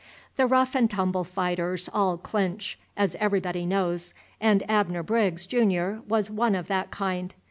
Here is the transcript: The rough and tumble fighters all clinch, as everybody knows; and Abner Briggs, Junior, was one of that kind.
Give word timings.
The 0.35 0.47
rough 0.47 0.73
and 0.73 0.89
tumble 0.89 1.23
fighters 1.23 1.87
all 1.93 2.17
clinch, 2.17 2.79
as 2.97 3.13
everybody 3.19 3.67
knows; 3.67 4.15
and 4.39 4.67
Abner 4.67 5.03
Briggs, 5.03 5.45
Junior, 5.45 6.01
was 6.07 6.31
one 6.31 6.55
of 6.55 6.65
that 6.69 6.89
kind. 6.89 7.35